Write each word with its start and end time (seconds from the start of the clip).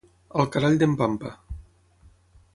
Al 0.43 0.47
carall 0.55 0.79
d'en 0.83 0.95
Pampa. 1.03 1.35